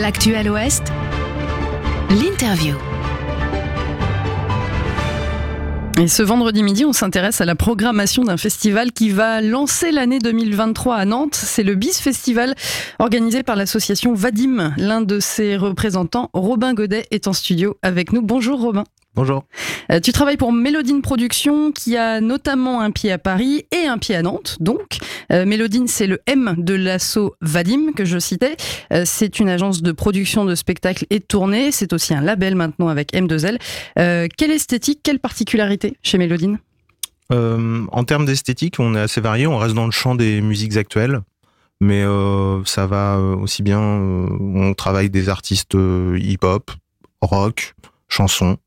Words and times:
L'actuel 0.00 0.50
Ouest, 0.50 0.92
l'interview. 2.10 2.74
Et 5.98 6.06
ce 6.08 6.22
vendredi 6.22 6.62
midi, 6.62 6.84
on 6.84 6.92
s'intéresse 6.92 7.40
à 7.40 7.46
la 7.46 7.54
programmation 7.54 8.22
d'un 8.22 8.36
festival 8.36 8.92
qui 8.92 9.08
va 9.08 9.40
lancer 9.40 9.92
l'année 9.92 10.18
2023 10.18 10.96
à 10.96 11.04
Nantes. 11.06 11.34
C'est 11.34 11.62
le 11.62 11.74
BIS 11.76 11.94
Festival 11.94 12.54
organisé 12.98 13.42
par 13.42 13.56
l'association 13.56 14.12
Vadim. 14.12 14.74
L'un 14.76 15.00
de 15.00 15.18
ses 15.18 15.56
représentants, 15.56 16.28
Robin 16.34 16.74
Godet, 16.74 17.06
est 17.10 17.26
en 17.26 17.32
studio 17.32 17.78
avec 17.80 18.12
nous. 18.12 18.20
Bonjour 18.20 18.60
Robin. 18.60 18.84
Bonjour. 19.16 19.44
Euh, 19.90 19.98
tu 19.98 20.12
travailles 20.12 20.36
pour 20.36 20.52
Mélodine 20.52 21.00
Productions 21.00 21.72
qui 21.72 21.96
a 21.96 22.20
notamment 22.20 22.82
un 22.82 22.90
pied 22.90 23.10
à 23.10 23.16
Paris 23.16 23.64
et 23.72 23.86
un 23.86 23.96
pied 23.96 24.14
à 24.14 24.20
Nantes. 24.20 24.58
Donc, 24.60 24.98
euh, 25.32 25.46
Mélodine, 25.46 25.88
c'est 25.88 26.06
le 26.06 26.20
M 26.26 26.54
de 26.58 26.74
l'assaut 26.74 27.34
Vadim 27.40 27.92
que 27.96 28.04
je 28.04 28.18
citais. 28.18 28.58
Euh, 28.92 29.04
c'est 29.06 29.40
une 29.40 29.48
agence 29.48 29.80
de 29.80 29.90
production 29.92 30.44
de 30.44 30.54
spectacles 30.54 31.06
et 31.08 31.20
de 31.20 31.24
tournées. 31.24 31.72
C'est 31.72 31.94
aussi 31.94 32.12
un 32.12 32.20
label 32.20 32.56
maintenant 32.56 32.88
avec 32.88 33.14
M2L. 33.14 33.56
quelle 34.36 34.50
esthétique, 34.50 35.00
quelle 35.02 35.18
particularité 35.18 35.96
chez 36.02 36.18
Mélodine? 36.18 36.58
En 37.30 38.04
termes 38.04 38.26
d'esthétique, 38.26 38.78
on 38.78 38.94
est 38.94 39.00
assez 39.00 39.22
varié. 39.22 39.46
On 39.46 39.56
reste 39.56 39.74
dans 39.74 39.86
le 39.86 39.92
champ 39.92 40.14
des 40.14 40.42
musiques 40.42 40.76
actuelles. 40.76 41.22
Mais 41.80 42.04
ça 42.66 42.86
va 42.86 43.18
aussi 43.18 43.62
bien. 43.62 43.80
on 43.80 44.74
travaille 44.76 45.08
des 45.08 45.30
artistes 45.30 45.74
hip-hop, 45.74 46.70
rock, 47.22 47.74
chansons. 48.08 48.58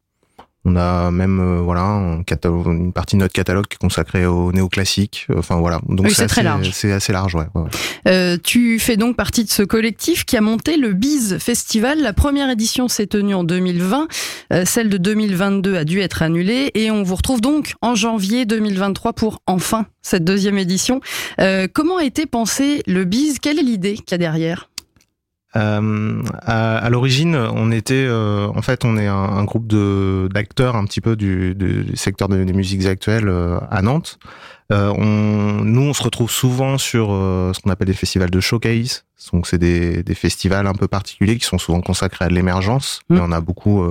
On 0.65 0.75
a 0.75 1.09
même 1.09 1.39
euh, 1.39 1.61
voilà 1.61 1.81
un 1.83 2.23
catalogue, 2.23 2.67
une 2.67 2.91
partie 2.91 3.15
de 3.15 3.21
notre 3.21 3.33
catalogue 3.33 3.65
qui 3.67 3.75
est 3.75 3.79
consacrée 3.79 4.25
au 4.25 4.51
néoclassique. 4.51 5.25
Enfin 5.37 5.55
voilà, 5.55 5.79
donc 5.87 6.11
c'est 6.11 6.27
très 6.27 6.43
large. 6.43 6.71
C'est 6.73 6.91
assez 6.91 7.13
large, 7.13 7.35
ouais. 7.35 7.45
Euh, 8.07 8.37
tu 8.43 8.77
fais 8.77 8.97
donc 8.97 9.15
partie 9.15 9.45
de 9.45 9.49
ce 9.49 9.63
collectif 9.63 10.25
qui 10.25 10.35
a 10.35 10.41
monté 10.41 10.75
le 10.75 10.91
Biz 10.91 11.37
Festival. 11.39 12.01
La 12.01 12.11
première 12.11 12.49
édition 12.49 12.89
s'est 12.89 13.07
tenue 13.07 13.33
en 13.33 13.45
2020, 13.45 14.07
euh, 14.51 14.65
celle 14.65 14.89
de 14.89 14.97
2022 14.97 15.77
a 15.77 15.85
dû 15.85 16.01
être 16.01 16.23
annulée 16.23 16.71
et 16.73 16.91
on 16.91 17.03
vous 17.03 17.15
retrouve 17.15 17.39
donc 17.39 17.75
en 17.81 17.95
janvier 17.95 18.45
2023 18.45 19.13
pour 19.13 19.41
enfin 19.47 19.85
cette 20.01 20.25
deuxième 20.25 20.57
édition. 20.57 20.99
comment 21.73 21.97
a 21.97 22.03
été 22.03 22.25
pensé 22.25 22.83
le 22.85 23.05
Biz? 23.05 23.39
Quelle 23.39 23.59
est 23.59 23.63
l'idée 23.63 23.95
qu'il 23.95 24.11
y 24.11 24.15
a 24.15 24.17
derrière? 24.17 24.69
Euh, 25.55 26.21
à, 26.45 26.89
l'origine, 26.89 27.35
on 27.35 27.71
était, 27.71 28.05
euh, 28.07 28.47
en 28.47 28.61
fait, 28.61 28.85
on 28.85 28.97
est 28.97 29.07
un, 29.07 29.43
groupe 29.45 29.65
de 29.65 30.29
d'acteurs 30.31 30.75
un 30.75 30.85
petit 30.85 31.01
peu 31.01 31.15
du, 31.15 31.55
du 31.55 31.95
secteur 31.95 32.29
des 32.29 32.53
musiques 32.53 32.85
actuelles 32.85 33.29
euh, 33.29 33.59
à 33.71 33.81
Nantes. 33.81 34.19
Euh, 34.71 34.93
on, 34.97 35.63
nous, 35.63 35.81
on 35.81 35.93
se 35.93 36.03
retrouve 36.03 36.29
souvent 36.29 36.77
sur 36.77 37.09
ce 37.09 37.59
qu'on 37.59 37.71
appelle 37.71 37.87
des 37.87 37.93
festivals 37.93 38.29
de 38.29 38.39
showcase. 38.39 39.03
Donc, 39.33 39.47
c'est 39.47 39.57
des, 39.57 40.03
des, 40.03 40.15
festivals 40.15 40.67
un 40.67 40.73
peu 40.73 40.87
particuliers 40.87 41.37
qui 41.37 41.45
sont 41.45 41.57
souvent 41.57 41.81
consacrés 41.81 42.25
à 42.25 42.29
l'émergence. 42.29 43.01
Mmh. 43.09 43.15
Il 43.15 43.17
y 43.17 43.21
en 43.21 43.31
a 43.31 43.41
beaucoup, 43.41 43.83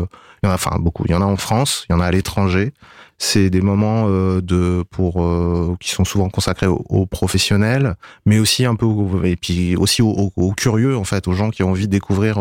il 0.42 0.46
y 0.46 0.48
en 0.48 0.52
a, 0.52 0.54
enfin 0.54 0.76
beaucoup. 0.78 1.04
Il 1.06 1.10
y 1.10 1.14
en 1.14 1.22
a 1.22 1.26
en 1.26 1.36
France, 1.36 1.84
il 1.88 1.92
y 1.92 1.96
en 1.96 2.00
a 2.00 2.06
à 2.06 2.10
l'étranger. 2.10 2.72
C'est 3.20 3.50
des 3.50 3.60
moments 3.60 4.04
euh, 4.06 4.40
de 4.40 4.84
pour 4.90 5.20
euh, 5.22 5.76
qui 5.80 5.90
sont 5.90 6.04
souvent 6.04 6.30
consacrés 6.30 6.68
aux, 6.68 7.06
professionnels, 7.06 7.96
mais 8.26 8.38
aussi 8.38 8.64
un 8.64 8.76
peu 8.76 8.86
et 9.24 9.34
puis 9.34 9.74
aussi 9.74 10.02
aux, 10.02 10.52
curieux 10.56 10.96
en 10.96 11.02
fait, 11.02 11.26
aux 11.26 11.32
gens 11.32 11.50
qui 11.50 11.64
ont 11.64 11.70
envie 11.70 11.88
de 11.88 11.92
découvrir 11.92 12.38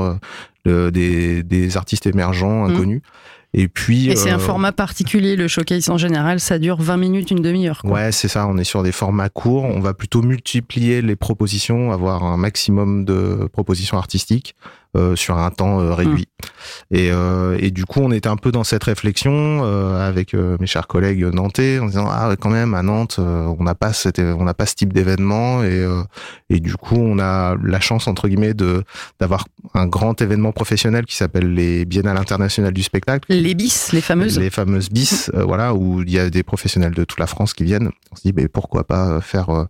euh, 0.68 0.92
des, 0.92 1.42
des, 1.42 1.78
artistes 1.78 2.06
émergents, 2.06 2.68
mmh. 2.68 3.00
Et 3.54 3.68
puis. 3.68 4.10
Et 4.10 4.16
c'est 4.16 4.30
un 4.30 4.40
format 4.40 4.72
particulier, 4.72 5.36
le 5.36 5.48
showcase 5.48 5.90
en 5.90 5.98
général, 5.98 6.40
ça 6.40 6.60
dure 6.60 6.78
20 6.78 6.98
minutes, 6.98 7.32
une 7.32 7.42
demi-heure. 7.42 7.82
Ouais, 7.84 8.12
c'est 8.12 8.28
ça. 8.28 8.48
On 8.48 8.58
est 8.58 8.64
sur 8.64 8.84
des 8.84 8.92
formats 8.92 9.30
courts. 9.30 9.64
On 9.64 9.80
va 9.80 9.94
plutôt 9.94 10.22
multiplier 10.22 11.02
les 11.02 11.16
propositions, 11.16 11.92
avoir 11.92 12.24
un 12.24 12.38
maximum 12.38 13.06
de 13.06 13.50
propositions 13.52 13.98
artistiques. 13.98 14.56
Euh, 14.98 15.16
sur 15.16 15.38
un 15.38 15.52
temps 15.52 15.80
euh, 15.80 15.94
réduit. 15.94 16.28
Mmh. 16.92 16.96
Et, 16.96 17.12
euh, 17.12 17.58
et, 17.60 17.70
du 17.70 17.86
coup, 17.86 18.00
on 18.02 18.12
était 18.12 18.30
un 18.30 18.36
peu 18.36 18.52
dans 18.52 18.64
cette 18.64 18.84
réflexion 18.84 19.64
avec 19.64 20.34
mes 20.34 20.68
chers 20.68 20.88
collègues 20.88 21.24
nantais 21.24 21.80
en 21.80 21.88
disant 21.88 22.08
ah 22.10 22.34
quand 22.40 22.50
même 22.50 22.74
à 22.74 22.84
Nantes, 22.84 23.20
on 23.20 23.64
n'a 23.64 23.76
pas 23.76 23.92
on 24.18 24.44
n'a 24.44 24.54
pas 24.54 24.66
ce 24.66 24.76
type 24.76 24.94
d'événement 24.94 25.64
et 25.64 25.86
et 26.50 26.60
du 26.60 26.76
coup, 26.76 26.96
on 26.96 27.20
a 27.20 27.56
la 27.62 27.80
chance 27.80 28.08
entre 28.08 28.28
guillemets 28.28 28.54
de 28.54 28.84
d'avoir 29.20 29.46
un 29.74 29.88
grand 29.88 30.22
événement 30.22 30.52
professionnel 30.52 31.06
qui 31.06 31.16
s'appelle 31.16 31.54
les 31.54 31.86
Biennales 31.86 32.18
internationales 32.18 32.74
du 32.74 32.84
spectacle. 32.84 33.26
Les 33.32 33.54
bis, 33.54 33.92
les 33.92 34.02
fameuses. 34.02 34.40
Les 34.40 34.50
fameuses 34.50 34.90
bis, 34.90 35.32
voilà, 35.34 35.74
où 35.74 36.02
il 36.02 36.12
y 36.12 36.20
a 36.20 36.30
des 36.30 36.44
professionnels 36.44 36.94
de 36.94 37.04
toute 37.04 37.20
la 37.20 37.28
France 37.28 37.54
qui 37.54 37.64
viennent. 37.64 37.90
On 38.12 38.16
se 38.16 38.22
dit, 38.22 38.34
mais 38.36 38.48
pourquoi 38.48 38.84
pas 38.86 39.20
faire 39.22 39.68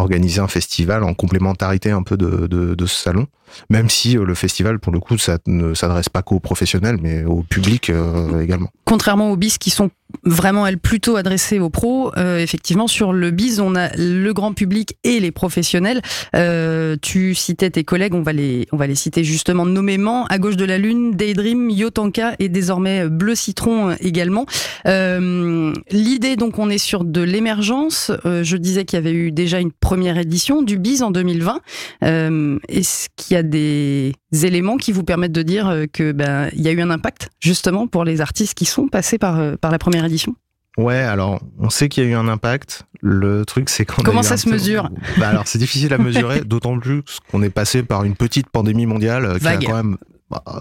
organiser 0.00 0.40
un 0.40 0.48
festival 0.48 1.04
en 1.04 1.14
complémentarité 1.14 1.90
un 1.90 2.02
peu 2.02 2.16
de, 2.16 2.86
ce 2.86 2.94
salon. 2.94 3.26
Même 3.70 3.88
si 3.88 4.16
euh, 4.16 4.24
le 4.24 4.34
festival, 4.34 4.78
pour 4.78 4.92
le 4.92 5.00
coup, 5.00 5.16
ça 5.16 5.38
ne 5.46 5.74
s'adresse 5.74 6.08
pas 6.08 6.22
qu'aux 6.22 6.40
professionnels, 6.40 6.98
mais 7.00 7.24
au 7.24 7.42
public 7.42 7.90
euh, 7.90 8.40
également. 8.40 8.68
Contrairement 8.84 9.30
aux 9.30 9.36
bis 9.36 9.58
qui 9.58 9.70
sont 9.70 9.90
vraiment 10.24 10.66
elles 10.66 10.78
plutôt 10.78 11.16
adressées 11.16 11.58
aux 11.58 11.70
pros. 11.70 12.12
Euh, 12.16 12.38
effectivement, 12.38 12.86
sur 12.86 13.12
le 13.12 13.30
biz, 13.30 13.60
on 13.60 13.74
a 13.74 13.94
le 13.96 14.32
grand 14.32 14.52
public 14.52 14.96
et 15.04 15.20
les 15.20 15.30
professionnels. 15.30 16.02
Euh, 16.34 16.96
tu 17.00 17.34
citais 17.34 17.70
tes 17.70 17.84
collègues, 17.84 18.14
on 18.14 18.22
va 18.22 18.32
les, 18.32 18.66
on 18.72 18.76
va 18.76 18.86
les 18.86 18.94
citer 18.94 19.24
justement 19.24 19.66
nommément. 19.66 20.26
À 20.26 20.38
gauche 20.38 20.56
de 20.56 20.64
la 20.64 20.78
lune, 20.78 21.12
Daydream, 21.12 21.70
Yotanka 21.70 22.34
et 22.38 22.48
désormais 22.48 23.08
Bleu 23.08 23.34
Citron 23.34 23.96
également. 24.00 24.46
Euh, 24.86 25.72
L'idée, 25.90 26.36
donc, 26.36 26.58
on 26.58 26.70
est 26.70 26.78
sur 26.78 27.04
de 27.04 27.20
l'émergence. 27.20 28.10
Euh, 28.24 28.42
je 28.44 28.56
disais 28.56 28.84
qu'il 28.84 28.96
y 28.96 29.00
avait 29.00 29.12
eu 29.12 29.32
déjà 29.32 29.60
une 29.60 29.72
première 29.72 30.18
édition 30.18 30.62
du 30.62 30.78
biz 30.78 31.02
en 31.02 31.10
2020. 31.10 31.60
Euh, 32.04 32.58
Est-ce 32.68 33.08
qu'il 33.16 33.34
y 33.34 33.38
a 33.38 33.42
des 33.42 34.12
éléments 34.32 34.76
qui 34.76 34.92
vous 34.92 35.04
permettent 35.04 35.32
de 35.32 35.42
dire 35.42 35.84
que 35.92 36.12
ben 36.12 36.50
il 36.52 36.62
y 36.62 36.68
a 36.68 36.72
eu 36.72 36.80
un 36.80 36.90
impact 36.90 37.30
justement 37.40 37.86
pour 37.86 38.04
les 38.04 38.20
artistes 38.20 38.54
qui 38.54 38.64
sont 38.64 38.88
passés 38.88 39.18
par 39.18 39.56
par 39.58 39.70
la 39.70 39.78
première 39.78 40.04
édition? 40.04 40.34
Ouais, 40.78 40.98
alors 40.98 41.40
on 41.58 41.70
sait 41.70 41.88
qu'il 41.88 42.04
y 42.04 42.06
a 42.06 42.10
eu 42.10 42.14
un 42.14 42.28
impact. 42.28 42.84
Le 43.00 43.44
truc, 43.44 43.68
c'est 43.68 43.84
qu'on 43.84 44.02
comment 44.02 44.22
ça 44.22 44.36
se 44.36 44.48
mesure? 44.48 44.88
Bah, 45.18 45.28
Alors 45.28 45.46
c'est 45.46 45.58
difficile 45.58 45.92
à 45.92 45.98
mesurer, 45.98 46.40
d'autant 46.46 46.78
plus 46.78 47.02
qu'on 47.30 47.42
est 47.42 47.50
passé 47.50 47.82
par 47.82 48.04
une 48.04 48.14
petite 48.14 48.48
pandémie 48.48 48.86
mondiale 48.86 49.24
euh, 49.24 49.38
qui 49.38 49.48
a 49.48 49.56
quand 49.56 49.74
même 49.74 49.96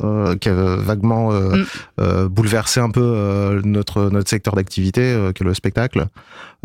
euh, 0.02 0.36
qui 0.38 0.50
a 0.50 0.54
vaguement 0.54 1.32
euh, 1.32 1.58
mm. 1.58 1.66
euh, 2.00 2.30
bouleversé 2.30 2.80
un 2.80 2.90
peu 2.90 3.02
euh, 3.04 3.62
notre 3.64 4.10
notre 4.10 4.30
secteur 4.30 4.56
d'activité 4.56 5.02
euh, 5.02 5.34
que 5.34 5.44
le 5.44 5.54
spectacle. 5.54 6.08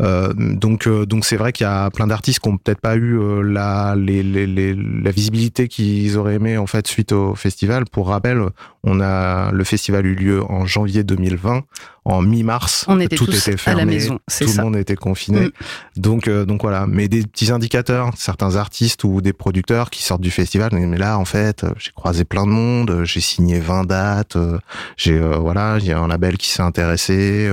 Donc 0.03 0.87
donc 0.87 1.25
c'est 1.25 1.37
vrai 1.37 1.51
qu'il 1.51 1.65
y 1.65 1.69
a 1.69 1.89
plein 1.89 2.07
d'artistes 2.07 2.39
qui 2.39 2.49
ont 2.49 2.57
peut-être 2.57 2.81
pas 2.81 2.95
eu 2.95 3.17
la 3.43 3.95
les, 3.95 4.23
les, 4.23 4.45
les, 4.45 4.75
la 4.75 5.11
visibilité 5.11 5.67
qu'ils 5.67 6.17
auraient 6.17 6.35
aimé 6.35 6.57
en 6.57 6.67
fait 6.67 6.87
suite 6.87 7.11
au 7.11 7.35
festival. 7.35 7.85
Pour 7.91 8.07
rappel, 8.09 8.43
on 8.83 8.99
a 8.99 9.51
le 9.51 9.63
festival 9.63 10.05
eu 10.05 10.15
lieu 10.15 10.43
en 10.43 10.65
janvier 10.65 11.03
2020. 11.03 11.63
En 12.05 12.21
mi-mars, 12.21 12.85
tout 13.15 13.33
était 13.33 13.55
fermé, 13.55 13.81
à 13.81 13.85
la 13.85 13.89
maison, 13.89 14.19
tout 14.27 14.45
le 14.57 14.61
monde 14.61 14.75
était 14.75 14.97
confiné. 14.97 15.45
Mm. 15.45 15.51
Donc 15.95 16.29
donc 16.29 16.61
voilà, 16.63 16.85
mais 16.85 17.07
des 17.07 17.21
petits 17.21 17.49
indicateurs, 17.49 18.11
certains 18.17 18.57
artistes 18.57 19.05
ou 19.05 19.21
des 19.21 19.31
producteurs 19.31 19.89
qui 19.89 20.03
sortent 20.03 20.19
du 20.19 20.31
festival, 20.31 20.71
mais 20.73 20.97
là 20.97 21.17
en 21.17 21.23
fait, 21.23 21.65
j'ai 21.77 21.91
croisé 21.91 22.25
plein 22.25 22.45
de 22.45 22.51
monde 22.51 22.93
euh, 22.93 23.05
j'ai 23.05 23.21
signé 23.21 23.59
20 23.59 23.85
dates, 23.85 24.35
euh, 24.35 24.57
j'ai 24.97 25.17
euh, 25.17 25.37
voilà, 25.37 25.77
il 25.79 25.85
y 25.85 25.91
a 25.91 25.99
un 25.99 26.07
label 26.07 26.37
qui 26.37 26.49
s'est 26.49 26.61
intéressé, 26.61 27.49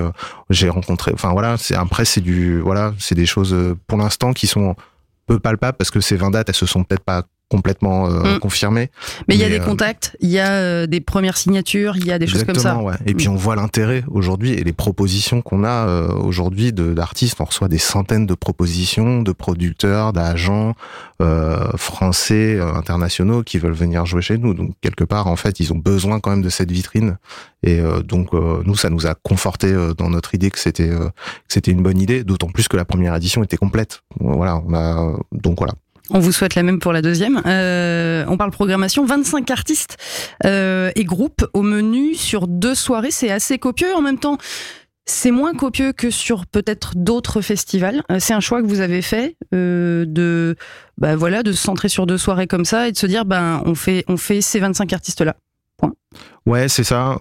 j'ai 0.50 0.68
rencontré 0.68 1.12
enfin 1.14 1.32
voilà, 1.32 1.56
c'est 1.56 1.74
après 1.74 2.04
c'est 2.04 2.20
du 2.20 2.60
voilà, 2.60 2.92
c'est 2.98 3.14
des 3.14 3.26
choses 3.26 3.56
pour 3.86 3.98
l'instant 3.98 4.32
qui 4.32 4.46
sont 4.46 4.74
peu 5.26 5.38
palpables 5.38 5.78
parce 5.78 5.90
que 5.90 6.00
ces 6.00 6.16
20 6.16 6.30
dates 6.30 6.48
elles 6.48 6.54
se 6.54 6.66
sont 6.66 6.84
peut-être 6.84 7.04
pas 7.04 7.24
complètement 7.50 8.08
euh, 8.08 8.36
mm. 8.36 8.38
confirmé. 8.38 8.90
Mais 9.28 9.34
il 9.34 9.40
y 9.40 9.44
a 9.44 9.48
des 9.48 9.58
euh, 9.58 9.64
contacts, 9.64 10.16
il 10.20 10.30
y 10.30 10.38
a 10.38 10.52
euh, 10.52 10.86
des 10.86 11.00
premières 11.00 11.36
signatures, 11.36 11.96
il 11.96 12.06
y 12.06 12.12
a 12.12 12.18
des 12.18 12.28
choses 12.28 12.44
comme 12.44 12.54
ça. 12.54 12.78
Ouais. 12.78 12.94
Et 13.06 13.14
puis 13.14 13.28
mm. 13.28 13.32
on 13.32 13.36
voit 13.36 13.56
l'intérêt 13.56 14.04
aujourd'hui 14.08 14.52
et 14.52 14.62
les 14.62 14.72
propositions 14.72 15.42
qu'on 15.42 15.64
a 15.64 15.86
aujourd'hui 16.14 16.72
d'artistes. 16.72 17.40
On 17.40 17.44
reçoit 17.44 17.68
des 17.68 17.78
centaines 17.78 18.26
de 18.26 18.34
propositions 18.34 19.22
de 19.22 19.32
producteurs, 19.32 20.12
d'agents 20.12 20.74
français, 21.76 22.58
internationaux 22.60 23.42
qui 23.42 23.58
veulent 23.58 23.72
venir 23.72 24.06
jouer 24.06 24.22
chez 24.22 24.38
nous. 24.38 24.54
Donc 24.54 24.72
quelque 24.80 25.04
part, 25.04 25.26
en 25.26 25.36
fait, 25.36 25.60
ils 25.60 25.72
ont 25.72 25.78
besoin 25.78 26.20
quand 26.20 26.30
même 26.30 26.42
de 26.42 26.48
cette 26.48 26.70
vitrine. 26.70 27.18
Et 27.62 27.80
donc 28.04 28.32
nous, 28.32 28.76
ça 28.76 28.90
nous 28.90 29.06
a 29.06 29.14
conforté 29.14 29.74
dans 29.98 30.08
notre 30.08 30.34
idée 30.34 30.50
que 30.50 30.58
c'était 30.58 30.88
que 30.88 31.10
c'était 31.48 31.72
une 31.72 31.82
bonne 31.82 31.98
idée. 32.00 32.22
D'autant 32.22 32.48
plus 32.48 32.68
que 32.68 32.76
la 32.76 32.84
première 32.84 33.14
édition 33.16 33.42
était 33.42 33.56
complète. 33.56 34.02
Voilà, 34.20 34.62
on 34.66 34.72
a 34.74 35.16
donc 35.32 35.58
voilà. 35.58 35.74
On 36.12 36.18
vous 36.18 36.32
souhaite 36.32 36.54
la 36.56 36.62
même 36.62 36.80
pour 36.80 36.92
la 36.92 37.02
deuxième. 37.02 37.40
Euh, 37.46 38.24
on 38.28 38.36
parle 38.36 38.50
programmation, 38.50 39.04
25 39.04 39.50
artistes 39.50 39.96
euh, 40.44 40.90
et 40.96 41.04
groupes 41.04 41.46
au 41.52 41.62
menu 41.62 42.14
sur 42.14 42.48
deux 42.48 42.74
soirées. 42.74 43.12
C'est 43.12 43.30
assez 43.30 43.58
copieux. 43.58 43.94
En 43.94 44.02
même 44.02 44.18
temps, 44.18 44.36
c'est 45.06 45.30
moins 45.30 45.54
copieux 45.54 45.92
que 45.92 46.10
sur 46.10 46.46
peut-être 46.46 46.92
d'autres 46.96 47.40
festivals. 47.42 48.02
Euh, 48.10 48.16
c'est 48.18 48.34
un 48.34 48.40
choix 48.40 48.60
que 48.60 48.66
vous 48.66 48.80
avez 48.80 49.02
fait 49.02 49.36
de, 49.52 50.56
bah 50.98 51.14
voilà, 51.14 51.42
de 51.42 51.52
se 51.52 51.62
centrer 51.62 51.88
sur 51.88 52.06
deux 52.06 52.18
soirées 52.18 52.48
comme 52.48 52.64
ça 52.64 52.88
et 52.88 52.92
de 52.92 52.96
se 52.96 53.06
dire, 53.06 53.24
ben 53.24 53.62
on 53.64 53.74
fait, 53.74 54.04
on 54.08 54.16
fait 54.16 54.40
ces 54.40 54.58
25 54.58 54.92
artistes 54.92 55.20
là. 55.20 55.36
Point. 55.76 55.92
Ouais, 56.44 56.68
c'est 56.68 56.84
ça. 56.84 57.16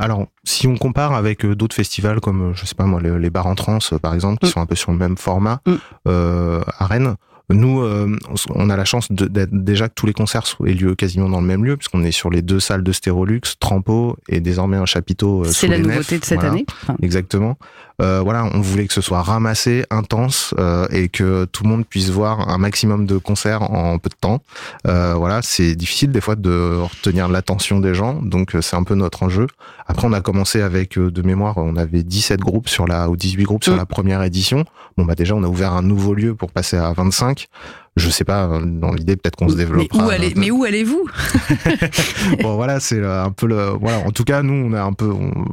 alors, 0.00 0.26
si 0.44 0.66
on 0.66 0.76
compare 0.76 1.12
avec 1.12 1.44
d'autres 1.44 1.76
festivals 1.76 2.20
comme, 2.20 2.52
je 2.54 2.64
sais 2.64 2.74
pas 2.74 2.86
moi, 2.86 3.00
les, 3.02 3.30
bars 3.30 3.46
en 3.46 3.54
trance, 3.54 3.92
par 4.02 4.14
exemple, 4.14 4.38
qui 4.38 4.46
mm. 4.46 4.52
sont 4.52 4.60
un 4.60 4.66
peu 4.66 4.74
sur 4.74 4.92
le 4.92 4.98
même 4.98 5.18
format, 5.18 5.60
mm. 5.66 5.74
à 6.06 6.86
Rennes, 6.86 7.16
Nous, 7.50 7.80
euh, 7.80 8.16
on 8.54 8.70
a 8.70 8.76
la 8.76 8.86
chance 8.86 9.12
d'être 9.12 9.52
déjà 9.52 9.88
que 9.88 9.94
tous 9.94 10.06
les 10.06 10.14
concerts 10.14 10.44
aient 10.66 10.72
lieu 10.72 10.94
quasiment 10.94 11.28
dans 11.28 11.40
le 11.40 11.46
même 11.46 11.64
lieu, 11.64 11.76
puisqu'on 11.76 12.02
est 12.02 12.10
sur 12.10 12.30
les 12.30 12.40
deux 12.40 12.58
salles 12.60 12.82
de 12.82 12.92
Stérolux, 12.92 13.42
Trampo 13.60 14.16
et 14.28 14.40
désormais 14.40 14.78
un 14.78 14.86
chapiteau. 14.86 15.42
Euh, 15.44 15.48
C'est 15.50 15.68
la 15.68 15.78
nouveauté 15.78 16.18
de 16.18 16.24
cette 16.24 16.42
année. 16.42 16.64
Exactement. 17.02 17.58
Euh, 18.02 18.20
voilà, 18.22 18.48
on 18.52 18.60
voulait 18.60 18.86
que 18.86 18.92
ce 18.92 19.00
soit 19.00 19.22
ramassé, 19.22 19.84
intense 19.90 20.54
euh, 20.58 20.86
et 20.90 21.08
que 21.08 21.44
tout 21.46 21.62
le 21.62 21.68
monde 21.68 21.86
puisse 21.86 22.10
voir 22.10 22.48
un 22.48 22.58
maximum 22.58 23.06
de 23.06 23.18
concerts 23.18 23.62
en 23.62 23.98
peu 23.98 24.08
de 24.08 24.16
temps. 24.20 24.40
Euh, 24.86 25.14
voilà, 25.14 25.42
c'est 25.42 25.74
difficile 25.74 26.10
des 26.10 26.20
fois 26.20 26.36
de 26.36 26.80
retenir 26.80 27.28
l'attention 27.28 27.80
des 27.80 27.94
gens, 27.94 28.14
donc 28.20 28.56
c'est 28.60 28.76
un 28.76 28.82
peu 28.82 28.94
notre 28.94 29.22
enjeu. 29.22 29.46
Après, 29.86 30.06
on 30.06 30.12
a 30.12 30.20
commencé 30.20 30.62
avec 30.62 30.98
de 30.98 31.22
mémoire, 31.22 31.58
on 31.58 31.76
avait 31.76 32.02
17 32.02 32.40
groupes 32.40 32.68
sur 32.68 32.86
la 32.86 33.08
ou 33.08 33.16
18 33.16 33.44
groupes 33.44 33.64
sur 33.64 33.74
mm. 33.74 33.78
la 33.78 33.86
première 33.86 34.22
édition. 34.22 34.64
Bon 34.96 35.04
bah 35.04 35.14
déjà, 35.14 35.34
on 35.34 35.42
a 35.42 35.48
ouvert 35.48 35.72
un 35.72 35.82
nouveau 35.82 36.14
lieu 36.14 36.34
pour 36.34 36.50
passer 36.50 36.76
à 36.76 36.92
25 36.92 37.48
je 37.96 38.10
sais 38.10 38.24
pas, 38.24 38.48
dans 38.64 38.92
l'idée 38.92 39.16
peut-être 39.16 39.36
qu'on 39.36 39.48
se 39.48 39.56
développe. 39.56 39.86
Mais 39.94 40.02
où, 40.02 40.10
allez, 40.10 40.32
mais 40.36 40.50
où 40.50 40.64
allez-vous? 40.64 41.08
Bon 42.42 42.56
voilà, 42.56 42.80
c'est 42.80 43.04
un 43.04 43.30
peu 43.30 43.46
le 43.46 43.70
voilà. 43.70 43.98
En 43.98 44.10
tout 44.10 44.24
cas, 44.24 44.42
nous 44.42 44.54
on 44.54 44.72
a 44.72 44.82
un 44.82 44.92
peu, 44.92 45.08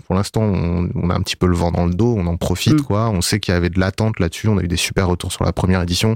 pour 0.06 0.16
l'instant, 0.16 0.42
on, 0.42 1.10
a 1.10 1.14
un 1.14 1.22
petit 1.22 1.36
peu 1.36 1.48
le 1.48 1.56
vent 1.56 1.72
dans 1.72 1.86
le 1.86 1.94
dos, 1.94 2.16
on 2.18 2.26
en 2.28 2.38
profite 2.38 2.80
mm. 2.80 2.82
quoi. 2.82 3.10
On 3.10 3.22
sait 3.22 3.40
qu'il 3.40 3.54
y 3.54 3.58
avait 3.58 3.70
de 3.70 3.80
l'attente 3.80 4.20
là-dessus, 4.20 4.48
on 4.48 4.58
a 4.58 4.64
eu 4.64 4.68
des 4.68 4.78
super 4.78 5.08
retours 5.08 5.32
sur 5.32 5.44
la 5.44 5.54
première 5.54 5.82
édition, 5.82 6.16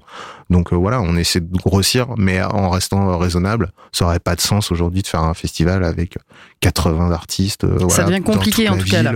donc 0.49 0.73
euh, 0.73 0.75
voilà, 0.75 1.01
on 1.01 1.15
essaie 1.15 1.41
de 1.41 1.57
grossir, 1.57 2.07
mais 2.17 2.41
en 2.41 2.69
restant 2.69 3.17
raisonnable. 3.17 3.71
Ça 3.91 4.05
aurait 4.05 4.19
pas 4.19 4.35
de 4.35 4.41
sens 4.41 4.71
aujourd'hui 4.71 5.01
de 5.01 5.07
faire 5.07 5.23
un 5.23 5.33
festival 5.33 5.83
avec 5.83 6.17
80 6.65 7.11
artistes. 7.11 7.63
Euh, 7.63 7.89
ça 7.89 8.05
devient 8.05 8.23
compliqué 8.23 8.67
en 8.69 8.77
tout 8.77 8.87
cas 8.87 9.03
là. 9.03 9.13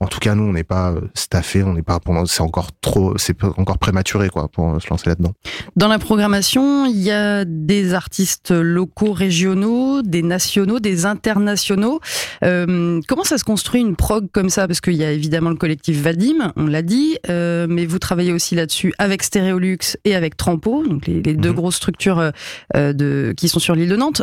En 0.00 0.06
tout 0.06 0.18
cas, 0.18 0.34
nous 0.34 0.44
on 0.44 0.52
n'est 0.52 0.64
pas 0.64 0.92
euh, 0.92 1.00
staffé, 1.14 1.62
on 1.62 1.72
n'est 1.72 1.82
pas, 1.82 1.98
c'est 2.26 2.42
encore 2.42 2.68
trop, 2.80 3.16
c'est 3.16 3.42
encore 3.44 3.78
prématuré 3.78 4.28
quoi 4.28 4.48
pour 4.48 4.80
se 4.80 4.88
lancer 4.90 5.08
là-dedans. 5.08 5.32
Dans 5.76 5.88
la 5.88 5.98
programmation 5.98 6.84
il 6.84 7.00
y 7.00 7.10
a 7.10 7.44
des 7.46 7.94
artistes 7.94 8.50
locaux, 8.50 9.12
régionaux, 9.12 10.02
des 10.02 10.22
nationaux, 10.22 10.78
des 10.78 11.06
internationaux. 11.06 12.00
Euh, 12.44 13.00
comment 13.08 13.24
ça 13.24 13.38
se 13.38 13.44
construit 13.44 13.80
une 13.80 13.96
prog 13.96 14.28
comme 14.30 14.50
ça? 14.50 14.66
Parce 14.66 14.82
qu'il 14.82 14.94
y 14.94 15.04
a 15.04 15.10
évidemment 15.10 15.50
le 15.50 15.56
collectif 15.56 16.00
Vadim, 16.02 16.52
on 16.56 16.66
l'a 16.66 16.82
dit, 16.82 17.16
euh, 17.30 17.66
mais 17.68 17.86
vous 17.86 17.98
travaillez 17.98 18.32
aussi 18.32 18.54
là-dessus 18.54 18.92
avec 18.98 19.22
Stéréolux 19.22 19.96
et 20.04 20.14
avec 20.14 20.36
Trampo, 20.36 20.86
donc 20.86 21.06
les, 21.06 21.20
deux 21.22 21.50
mhm. 21.50 21.54
grosses 21.54 21.76
structures 21.76 22.32
euh, 22.76 22.92
de, 22.92 23.32
qui 23.36 23.48
sont 23.48 23.58
sur 23.58 23.74
l'île 23.74 23.88
de 23.88 23.96
Nantes. 23.96 24.22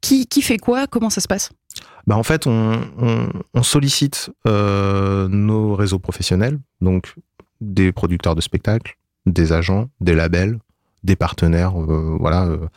qui, 0.00 0.26
qui 0.26 0.42
fait 0.42 0.58
quoi? 0.58 0.86
Comment 0.86 1.10
ça 1.10 1.20
se 1.20 1.28
passe? 1.28 1.50
Bah 2.06 2.16
en 2.16 2.22
fait, 2.22 2.46
on, 2.46 2.80
on 3.52 3.62
sollicite 3.62 4.30
nos 4.44 5.74
réseaux 5.74 5.98
professionnels, 5.98 6.58
donc 6.80 7.14
des 7.60 7.92
producteurs 7.92 8.34
de 8.34 8.40
spectacles, 8.40 8.96
des 9.26 9.52
agents, 9.52 9.88
des 10.00 10.14
labels, 10.14 10.58
des 11.02 11.16
partenaires, 11.16 11.80
euh, 11.80 12.16
voilà, 12.18 12.44
euh, 12.46 12.68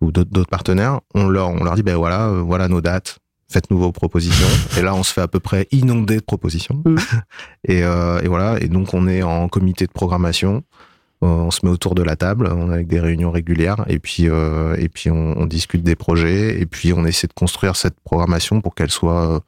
ou 0.00 0.12
d'autres 0.12 0.50
partenaires, 0.50 1.00
on 1.14 1.28
leur, 1.28 1.48
on 1.48 1.64
leur 1.64 1.74
dit, 1.74 1.82
ben 1.82 1.96
voilà, 1.96 2.28
euh, 2.28 2.42
voilà 2.42 2.68
nos 2.68 2.80
dates, 2.80 3.18
faites-nous 3.48 3.78
vos 3.78 3.92
propositions. 3.92 4.48
et 4.78 4.82
là, 4.82 4.94
on 4.94 5.02
se 5.02 5.12
fait 5.12 5.22
à 5.22 5.28
peu 5.28 5.40
près 5.40 5.66
inonder 5.72 6.16
de 6.16 6.24
propositions. 6.24 6.82
Mm. 6.84 6.96
et, 7.68 7.78
et, 7.78 8.28
voilà, 8.28 8.60
et 8.60 8.68
donc 8.68 8.94
on 8.94 9.08
est 9.08 9.22
en 9.22 9.48
comité 9.48 9.86
de 9.86 9.92
programmation. 9.92 10.62
On 11.22 11.50
se 11.50 11.64
met 11.64 11.72
autour 11.72 11.94
de 11.94 12.02
la 12.02 12.14
table, 12.14 12.48
on 12.52 12.70
a 12.70 12.74
avec 12.74 12.88
des 12.88 13.00
réunions 13.00 13.30
régulières, 13.30 13.84
et 13.88 13.98
puis 13.98 14.24
et 14.24 14.88
puis 14.88 15.10
on, 15.10 15.46
discute 15.46 15.82
des 15.82 15.96
projets, 15.96 16.60
et 16.60 16.66
puis 16.66 16.92
on 16.92 17.04
essaie 17.06 17.26
de 17.26 17.32
construire 17.32 17.74
cette 17.74 17.98
programmation 18.00 18.60
pour 18.60 18.74
qu'elle 18.74 18.90
soit 18.90 19.40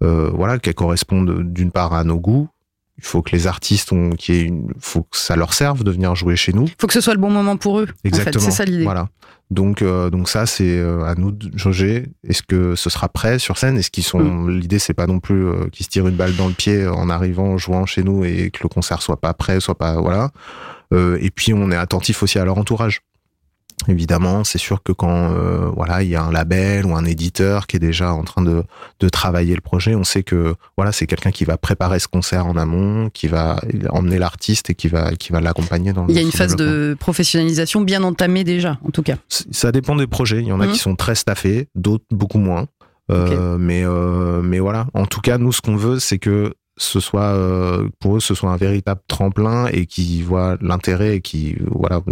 voilà, 0.00 0.58
qu'elle 0.58 0.74
corresponde 0.74 1.52
d'une 1.52 1.72
part 1.72 1.94
à 1.94 2.04
nos 2.04 2.18
goûts, 2.18 2.48
il 2.98 3.04
faut 3.04 3.22
que 3.22 3.32
les 3.32 3.46
artistes 3.46 3.92
ont, 3.92 4.10
qui 4.10 4.42
une, 4.42 4.72
faut 4.78 5.02
que 5.02 5.16
ça 5.16 5.36
leur 5.36 5.52
serve 5.52 5.82
de 5.82 5.90
venir 5.90 6.14
jouer 6.14 6.36
chez 6.36 6.52
nous. 6.52 6.66
Il 6.66 6.74
faut 6.80 6.86
que 6.86 6.92
ce 6.92 7.00
soit 7.00 7.14
le 7.14 7.20
bon 7.20 7.30
moment 7.30 7.56
pour 7.56 7.80
eux. 7.80 7.88
Exactement. 8.04 8.42
En 8.42 8.44
fait, 8.44 8.50
c'est 8.50 8.56
ça 8.56 8.64
l'idée. 8.64 8.84
Voilà. 8.84 9.08
Donc, 9.50 9.82
euh, 9.82 10.10
donc 10.10 10.28
ça, 10.28 10.46
c'est 10.46 10.78
euh, 10.78 11.04
à 11.04 11.14
nous 11.14 11.30
de 11.30 11.56
jauger. 11.56 12.06
Est-ce 12.26 12.42
que 12.42 12.74
ce 12.76 12.90
sera 12.90 13.08
prêt 13.08 13.38
sur 13.38 13.58
scène? 13.58 13.76
Est-ce 13.76 13.90
qu'ils 13.90 14.04
sont 14.04 14.20
mm. 14.20 14.50
L'idée, 14.50 14.78
c'est 14.78 14.94
pas 14.94 15.06
non 15.06 15.20
plus 15.20 15.46
euh, 15.46 15.68
qu'ils 15.70 15.84
se 15.84 15.90
tirent 15.90 16.08
une 16.08 16.16
balle 16.16 16.34
dans 16.36 16.48
le 16.48 16.54
pied 16.54 16.86
en 16.86 17.10
arrivant, 17.10 17.48
en 17.48 17.58
jouant 17.58 17.84
chez 17.84 18.02
nous 18.02 18.24
et 18.24 18.50
que 18.50 18.60
le 18.62 18.68
concert 18.68 19.02
soit 19.02 19.20
pas 19.20 19.34
prêt, 19.34 19.60
soit 19.60 19.76
pas 19.76 20.00
voilà. 20.00 20.30
et 20.92 21.30
puis, 21.30 21.52
on 21.52 21.70
est 21.72 21.76
attentif 21.76 22.22
aussi 22.22 22.38
à 22.38 22.44
leur 22.44 22.58
entourage. 22.58 23.00
Évidemment, 23.88 24.44
c'est 24.44 24.58
sûr 24.58 24.82
que 24.82 24.92
quand 24.92 25.32
euh, 25.32 25.68
voilà 25.76 26.02
il 26.02 26.08
y 26.08 26.16
a 26.16 26.22
un 26.22 26.32
label 26.32 26.86
ou 26.86 26.94
un 26.94 27.04
éditeur 27.04 27.66
qui 27.66 27.76
est 27.76 27.80
déjà 27.80 28.12
en 28.12 28.22
train 28.22 28.42
de, 28.42 28.62
de 29.00 29.08
travailler 29.08 29.54
le 29.54 29.60
projet, 29.60 29.94
on 29.94 30.04
sait 30.04 30.22
que 30.22 30.54
voilà 30.76 30.92
c'est 30.92 31.06
quelqu'un 31.06 31.32
qui 31.32 31.44
va 31.44 31.58
préparer 31.58 31.98
ce 31.98 32.08
concert 32.08 32.46
en 32.46 32.56
amont, 32.56 33.10
qui 33.10 33.28
va 33.28 33.60
emmener 33.90 34.18
l'artiste 34.18 34.70
et 34.70 34.74
qui 34.74 34.88
va 34.88 35.14
qui 35.16 35.32
va 35.32 35.40
l'accompagner 35.40 35.92
dans. 35.92 36.06
Il 36.08 36.14
y 36.14 36.18
a 36.18 36.22
une 36.22 36.32
phase 36.32 36.56
de 36.56 36.96
professionnalisation 36.98 37.80
bien 37.82 38.02
entamée 38.04 38.44
déjà, 38.44 38.78
en 38.86 38.90
tout 38.90 39.02
cas. 39.02 39.16
Ça 39.28 39.72
dépend 39.72 39.96
des 39.96 40.06
projets. 40.06 40.40
Il 40.40 40.46
y 40.46 40.52
en 40.52 40.60
a 40.60 40.66
qui 40.66 40.74
mmh. 40.74 40.76
sont 40.76 40.96
très 40.96 41.14
staffés, 41.14 41.68
d'autres 41.74 42.04
beaucoup 42.10 42.38
moins. 42.38 42.66
Euh, 43.10 43.58
mais 43.58 43.84
euh, 43.84 44.40
mais 44.42 44.58
voilà. 44.58 44.86
En 44.94 45.06
tout 45.06 45.20
cas, 45.20 45.38
nous 45.38 45.52
ce 45.52 45.60
qu'on 45.60 45.76
veut, 45.76 45.98
c'est 45.98 46.18
que 46.18 46.54
ce 46.76 46.98
soit 47.00 47.22
euh, 47.22 47.88
pour 48.00 48.16
eux 48.16 48.20
ce 48.20 48.34
soit 48.34 48.50
un 48.50 48.56
véritable 48.56 49.00
tremplin 49.06 49.66
et 49.66 49.86
qui 49.86 50.22
voient 50.22 50.56
l'intérêt 50.60 51.16
et 51.16 51.20
qui 51.20 51.56
voilà 51.70 52.02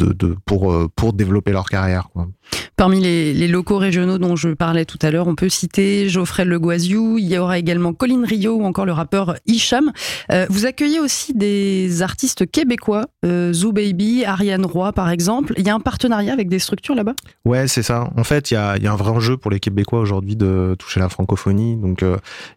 de, 0.00 0.12
de 0.12 0.36
pour 0.44 0.72
euh, 0.72 0.88
pour 0.94 1.12
développer 1.12 1.52
leur 1.52 1.68
carrière 1.68 2.08
quoi. 2.12 2.28
Parmi 2.74 2.98
les, 3.00 3.34
les, 3.34 3.46
locaux 3.46 3.76
régionaux 3.76 4.18
dont 4.18 4.34
je 4.36 4.48
parlais 4.48 4.84
tout 4.86 4.98
à 5.02 5.10
l'heure, 5.10 5.28
on 5.28 5.34
peut 5.34 5.50
citer 5.50 6.08
Geoffrey 6.08 6.44
Le 6.44 6.58
Guaziou, 6.58 7.18
il 7.18 7.28
y 7.28 7.38
aura 7.38 7.58
également 7.58 7.92
Colin 7.92 8.24
Rio 8.24 8.54
ou 8.54 8.64
encore 8.64 8.86
le 8.86 8.92
rappeur 8.92 9.36
Hicham. 9.46 9.92
Euh, 10.32 10.46
vous 10.48 10.66
accueillez 10.66 10.98
aussi 10.98 11.34
des 11.34 12.02
artistes 12.02 12.50
québécois, 12.50 13.06
euh, 13.24 13.52
Zoo 13.52 13.72
Baby, 13.72 14.24
Ariane 14.24 14.64
Roy 14.64 14.92
par 14.92 15.10
exemple. 15.10 15.52
Il 15.58 15.66
y 15.66 15.70
a 15.70 15.74
un 15.74 15.80
partenariat 15.80 16.32
avec 16.32 16.48
des 16.48 16.58
structures 16.58 16.94
là-bas? 16.94 17.14
Ouais, 17.44 17.68
c'est 17.68 17.82
ça. 17.82 18.10
En 18.16 18.24
fait, 18.24 18.50
il 18.50 18.54
y 18.54 18.56
a, 18.56 18.76
il 18.78 18.82
y 18.82 18.86
a 18.86 18.92
un 18.92 18.96
vrai 18.96 19.10
enjeu 19.10 19.36
pour 19.36 19.50
les 19.50 19.60
Québécois 19.60 20.00
aujourd'hui 20.00 20.34
de 20.34 20.74
toucher 20.78 21.00
la 21.00 21.10
francophonie. 21.10 21.76
Donc 21.76 22.02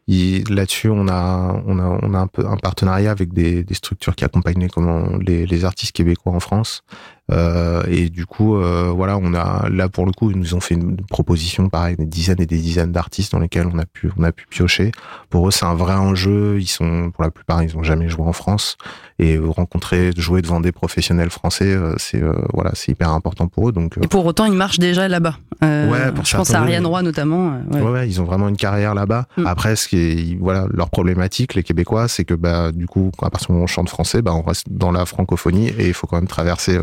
là-dessus, 0.07 0.89
on 0.89 1.07
a 1.09 1.61
on 1.67 1.79
a, 1.79 1.99
on 2.01 2.13
a 2.13 2.17
un 2.17 2.27
peu 2.27 2.47
un 2.47 2.57
partenariat 2.57 3.11
avec 3.11 3.33
des, 3.33 3.63
des 3.63 3.73
structures 3.73 4.15
qui 4.15 4.23
accompagnent 4.23 4.69
comment, 4.69 5.17
les, 5.17 5.45
les 5.45 5.65
artistes 5.65 5.93
québécois 5.93 6.33
en 6.33 6.39
France. 6.39 6.83
Euh, 7.31 7.83
et 7.87 8.09
du 8.09 8.25
coup, 8.25 8.57
euh, 8.57 8.91
voilà, 8.93 9.17
on 9.17 9.33
a 9.33 9.69
là 9.69 9.87
pour 9.87 10.05
le 10.05 10.11
coup, 10.11 10.31
ils 10.31 10.37
nous 10.37 10.55
ont 10.55 10.59
fait 10.59 10.75
une 10.75 10.97
proposition, 10.97 11.69
pareil, 11.69 11.95
des 11.95 12.05
dizaines 12.05 12.41
et 12.41 12.45
des 12.45 12.57
dizaines 12.57 12.91
d'artistes 12.91 13.31
dans 13.31 13.39
lesquels 13.39 13.67
on 13.73 13.79
a 13.79 13.85
pu, 13.85 14.11
on 14.17 14.23
a 14.23 14.33
pu 14.33 14.45
piocher. 14.49 14.91
Pour 15.29 15.47
eux, 15.47 15.51
c'est 15.51 15.65
un 15.65 15.73
vrai 15.73 15.93
enjeu. 15.93 16.59
Ils 16.59 16.67
sont, 16.67 17.11
pour 17.11 17.23
la 17.23 17.31
plupart, 17.31 17.63
ils 17.63 17.77
ont 17.77 17.83
jamais 17.83 18.09
joué 18.09 18.25
en 18.25 18.33
France 18.33 18.77
et 19.19 19.37
rencontrer, 19.37 20.11
jouer 20.17 20.41
devant 20.41 20.59
des 20.59 20.73
professionnels 20.73 21.29
français, 21.29 21.73
euh, 21.73 21.93
c'est 21.97 22.21
voilà, 22.53 22.71
c'est 22.73 22.91
hyper 22.91 23.11
important 23.11 23.47
pour 23.47 23.69
eux. 23.69 23.71
Donc. 23.71 23.97
et 24.01 24.07
pour 24.07 24.25
autant, 24.25 24.45
ils 24.45 24.53
marchent 24.53 24.79
déjà 24.79 25.07
là-bas. 25.07 25.37
ouais, 25.61 26.11
je 26.23 26.35
pense 26.35 26.53
à 26.53 26.59
Ariane 26.59 26.85
Roy 26.85 27.03
notamment. 27.03 27.57
Ouais. 27.71 27.81
ouais. 27.81 28.09
ils 28.09 28.19
ont 28.19 28.25
vraiment 28.25 28.49
une 28.49 28.57
carrière 28.57 28.95
là-bas. 28.95 29.27
Mm. 29.37 29.47
Après, 29.47 29.75
ce 29.77 29.87
qui 29.87 29.97
est, 29.97 30.37
voilà, 30.39 30.65
leur 30.71 30.89
problématique, 30.89 31.53
les 31.53 31.63
Québécois, 31.63 32.09
c'est 32.09 32.25
que 32.25 32.33
bah 32.33 32.73
du 32.73 32.85
coup, 32.85 33.11
à 33.21 33.29
partir 33.29 33.47
du 33.47 33.53
moment 33.53 33.61
où 33.61 33.63
on 33.63 33.67
chante 33.67 33.89
français, 33.89 34.21
bah 34.21 34.33
on 34.33 34.41
reste 34.41 34.67
dans 34.69 34.91
la 34.91 35.05
francophonie 35.05 35.69
et 35.77 35.87
il 35.87 35.93
faut 35.93 36.07
quand 36.07 36.17
même 36.17 36.27
traverser 36.27 36.77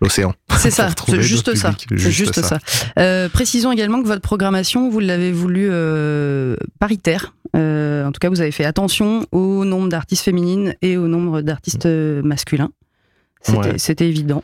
l'océan. 0.00 0.34
C'est 0.58 0.70
ça, 0.70 0.88
c'est 1.06 1.22
juste 1.22 1.54
ça. 1.54 1.74
juste, 1.90 2.40
ça. 2.42 2.58
Euh, 2.98 3.28
précisons 3.28 3.72
également 3.72 4.02
que 4.02 4.06
votre 4.06 4.22
programmation, 4.22 4.90
vous 4.90 5.00
l'avez 5.00 5.32
voulu 5.32 5.68
euh, 5.70 6.56
paritaire. 6.78 7.34
Euh, 7.56 8.04
en 8.04 8.12
tout 8.12 8.18
cas, 8.18 8.28
vous 8.28 8.40
avez 8.40 8.50
fait 8.50 8.64
attention 8.64 9.26
au 9.32 9.64
nombre 9.64 9.88
d'artistes 9.88 10.24
féminines 10.24 10.74
et 10.82 10.96
au 10.96 11.08
nombre 11.08 11.40
d'artistes 11.40 11.86
masculins. 11.86 12.70
C'était 13.76 14.08
évident. 14.08 14.42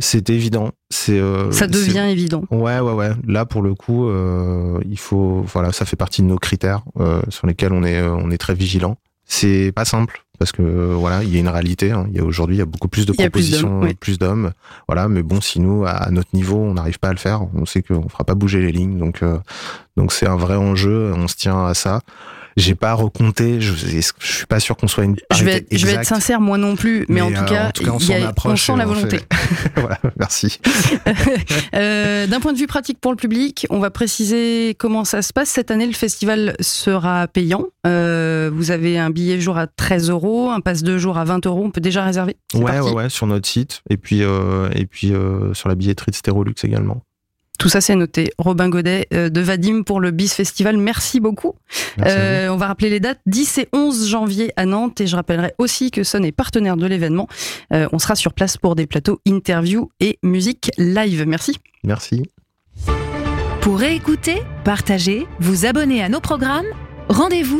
C'était 0.00 0.34
évident. 0.34 0.70
C'est 0.90 1.20
ça 1.50 1.66
devient 1.66 2.06
évident. 2.08 2.44
Ouais, 2.50 2.78
ouais, 2.78 2.92
ouais. 2.92 3.10
Là, 3.26 3.44
pour 3.46 3.62
le 3.62 3.74
coup, 3.74 4.10
il 4.88 4.98
faut, 4.98 5.42
voilà, 5.42 5.72
ça 5.72 5.84
fait 5.84 5.96
partie 5.96 6.22
de 6.22 6.26
nos 6.26 6.38
critères 6.38 6.82
sur 7.28 7.46
lesquels 7.46 7.72
on 7.72 7.84
est, 7.84 8.00
on 8.02 8.30
est 8.30 8.38
très 8.38 8.54
vigilant. 8.54 8.96
C'est 9.24 9.72
pas 9.74 9.84
simple 9.84 10.24
parce 10.38 10.52
que 10.52 10.62
voilà, 10.62 11.22
il 11.22 11.32
y 11.32 11.36
a 11.36 11.40
une 11.40 11.48
réalité. 11.48 11.90
Hein. 11.90 12.06
Il 12.10 12.16
y 12.16 12.20
a 12.20 12.24
aujourd'hui, 12.24 12.56
il 12.56 12.58
y 12.60 12.62
a 12.62 12.66
beaucoup 12.66 12.88
plus 12.88 13.06
de 13.06 13.12
propositions, 13.12 13.80
plus 13.98 14.18
d'hommes. 14.18 14.52
Voilà, 14.86 15.08
mais 15.08 15.22
bon, 15.22 15.40
si 15.40 15.60
nous, 15.60 15.84
à 15.86 16.10
notre 16.10 16.30
niveau, 16.32 16.56
on 16.56 16.74
n'arrive 16.74 16.98
pas 16.98 17.08
à 17.08 17.12
le 17.12 17.18
faire, 17.18 17.42
on 17.54 17.66
sait 17.66 17.82
qu'on 17.82 18.08
fera 18.08 18.24
pas 18.24 18.34
bouger 18.34 18.60
les 18.60 18.72
lignes. 18.72 18.98
Donc, 18.98 19.22
euh, 19.22 19.38
donc 19.96 20.12
c'est 20.12 20.26
un 20.26 20.36
vrai 20.36 20.56
enjeu. 20.56 21.12
On 21.14 21.28
se 21.28 21.36
tient 21.36 21.66
à 21.66 21.74
ça. 21.74 22.00
J'ai 22.58 22.74
pas 22.74 22.94
recompté. 22.94 23.60
Je, 23.60 23.72
je 23.72 24.00
suis 24.20 24.46
pas 24.46 24.60
sûr 24.60 24.76
qu'on 24.76 24.88
soit 24.88 25.04
une. 25.04 25.16
Je 25.32 25.44
vais, 25.44 25.58
être, 25.58 25.66
je 25.70 25.86
vais 25.86 25.94
être 25.94 26.04
sincère, 26.04 26.40
moi 26.40 26.58
non 26.58 26.74
plus, 26.76 27.06
mais, 27.08 27.20
en, 27.20 27.28
tout 27.28 27.44
cas, 27.44 27.70
on, 27.82 27.98
y 27.98 28.12
a, 28.14 28.32
on 28.44 28.56
sent 28.56 28.76
la 28.76 28.84
volonté. 28.84 29.20
voilà, 29.76 29.98
merci. 30.18 30.58
euh, 31.74 32.26
D'un 32.26 32.40
point 32.40 32.52
de 32.52 32.58
vue 32.58 32.66
pratique 32.66 33.00
pour 33.00 33.12
le 33.12 33.16
public, 33.16 33.66
on 33.70 33.78
va 33.78 33.90
préciser 33.90 34.74
comment 34.78 35.04
ça 35.04 35.22
se 35.22 35.32
passe. 35.32 35.50
Cette 35.50 35.70
année, 35.70 35.86
le 35.86 35.92
festival 35.92 36.56
sera 36.60 37.28
payant. 37.28 37.66
Euh, 37.86 38.50
vous 38.52 38.70
avez 38.70 38.98
un 38.98 39.10
billet 39.10 39.40
jour 39.40 39.56
à 39.56 39.66
13 39.66 40.10
euros, 40.10 40.50
un 40.50 40.60
passe 40.60 40.82
de 40.82 40.98
jour 40.98 41.16
à 41.16 41.24
20 41.24 41.46
euros. 41.46 41.62
On 41.64 41.70
peut 41.70 41.80
déjà 41.80 42.04
réserver? 42.04 42.36
Ouais, 42.54 42.80
ouais, 42.80 42.90
ouais, 42.90 43.08
sur 43.08 43.26
notre 43.26 43.48
site 43.48 43.82
et 43.88 43.96
puis 43.96 44.22
euh, 44.22 44.68
et 44.74 44.86
puis 44.86 45.12
euh, 45.12 45.54
sur 45.54 45.68
la 45.68 45.74
billetterie 45.74 46.10
de 46.10 46.16
Stérolux 46.16 46.54
également. 46.64 47.02
Tout 47.58 47.68
ça, 47.68 47.80
c'est 47.80 47.96
noté. 47.96 48.30
Robin 48.38 48.68
Godet 48.68 49.08
euh, 49.12 49.28
de 49.30 49.40
Vadim 49.40 49.82
pour 49.82 50.00
le 50.00 50.12
BIS 50.12 50.28
Festival. 50.28 50.76
Merci 50.76 51.18
beaucoup. 51.18 51.54
Merci 51.98 52.16
Euh, 52.16 52.48
on 52.52 52.56
va 52.56 52.68
rappeler 52.68 52.88
les 52.88 53.00
dates 53.00 53.20
10 53.26 53.58
et 53.58 53.68
11 53.72 54.08
janvier 54.08 54.52
à 54.56 54.64
Nantes. 54.64 55.00
Et 55.00 55.08
je 55.08 55.16
rappellerai 55.16 55.54
aussi 55.58 55.90
que 55.90 56.04
Son 56.04 56.22
est 56.22 56.32
partenaire 56.32 56.76
de 56.76 56.86
l'événement. 56.86 57.28
Euh, 57.72 57.88
on 57.92 57.98
sera 57.98 58.14
sur 58.14 58.32
place 58.32 58.56
pour 58.56 58.76
des 58.76 58.86
plateaux 58.86 59.20
interview 59.26 59.90
et 59.98 60.18
musique 60.22 60.70
live. 60.78 61.24
Merci. 61.26 61.56
Merci. 61.82 62.22
Pour 63.60 63.78
réécouter, 63.80 64.36
partager, 64.64 65.26
vous 65.40 65.66
abonner 65.66 66.02
à 66.02 66.08
nos 66.08 66.20
programmes, 66.20 66.66
rendez-vous 67.08 67.56